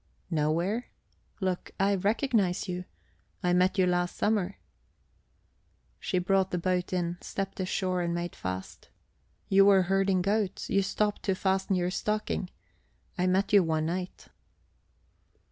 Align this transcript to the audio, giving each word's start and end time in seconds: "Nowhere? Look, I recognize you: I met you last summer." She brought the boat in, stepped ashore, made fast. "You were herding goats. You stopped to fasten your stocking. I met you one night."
"Nowhere? 0.31 0.87
Look, 1.41 1.69
I 1.79 1.93
recognize 1.93 2.67
you: 2.67 2.85
I 3.43 3.53
met 3.53 3.77
you 3.77 3.85
last 3.85 4.17
summer." 4.17 4.57
She 5.99 6.17
brought 6.17 6.49
the 6.49 6.57
boat 6.57 6.91
in, 6.91 7.19
stepped 7.21 7.59
ashore, 7.59 8.07
made 8.07 8.35
fast. 8.35 8.89
"You 9.47 9.65
were 9.65 9.83
herding 9.83 10.23
goats. 10.23 10.71
You 10.71 10.81
stopped 10.81 11.21
to 11.25 11.35
fasten 11.35 11.75
your 11.75 11.91
stocking. 11.91 12.49
I 13.15 13.27
met 13.27 13.53
you 13.53 13.61
one 13.61 13.85
night." 13.85 14.29